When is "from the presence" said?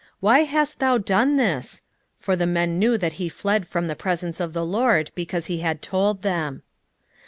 3.67-4.39